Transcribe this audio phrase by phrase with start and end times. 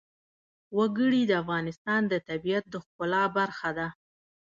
[0.77, 3.87] وګړي د افغانستان د طبیعت د ښکلا برخه ده.